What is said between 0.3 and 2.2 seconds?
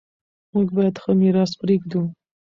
موږ باید ښه میراث پریږدو.